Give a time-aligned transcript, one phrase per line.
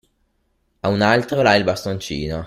[0.81, 2.39] A un altro là il bastoncino